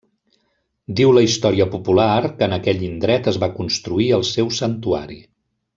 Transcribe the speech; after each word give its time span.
Diu 0.99 1.11
la 1.17 1.21
història 1.25 1.67
popular 1.75 2.17
que 2.39 2.49
en 2.49 2.57
aquell 2.59 2.83
indret 2.89 3.33
es 3.35 3.41
va 3.45 3.53
construir 3.61 4.09
el 4.21 4.29
seu 4.35 4.51
Santuari. 4.63 5.25